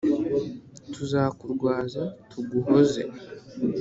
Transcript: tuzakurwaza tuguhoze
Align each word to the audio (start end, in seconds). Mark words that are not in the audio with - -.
tuzakurwaza 0.93 2.03
tuguhoze 2.31 3.01